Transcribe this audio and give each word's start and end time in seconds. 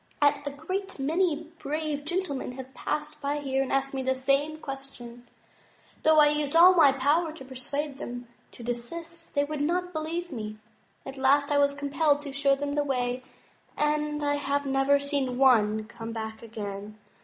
A 0.19 0.33
great 0.49 0.97
many 0.97 1.51
brave 1.59 2.05
gentlemen 2.05 2.53
have 2.53 2.73
passed 2.73 3.21
by 3.21 3.37
here 3.37 3.61
and 3.61 3.71
asked 3.71 3.93
me 3.93 4.01
the 4.01 4.15
same 4.15 4.57
question. 4.57 5.27
Though 6.01 6.17
I 6.17 6.29
used 6.29 6.55
all 6.55 6.73
my 6.73 6.91
power 6.91 7.31
to 7.33 7.45
persuade 7.45 7.99
them 7.99 8.27
to 8.53 8.63
desist, 8.63 9.35
they 9.35 9.43
would 9.43 9.61
not 9.61 9.93
believe 9.93 10.31
me. 10.31 10.57
At 11.05 11.19
last 11.19 11.51
I 11.51 11.59
was 11.59 11.75
compelled 11.75 12.23
to 12.23 12.33
show 12.33 12.55
them 12.55 12.73
the 12.73 12.83
way, 12.83 13.21
and 13.77 14.23
I 14.23 14.37
have 14.37 14.65
never 14.65 14.97
seen 14.97 15.37
one 15.37 15.83
come 15.83 16.11
back 16.11 16.41
again. 16.41 16.97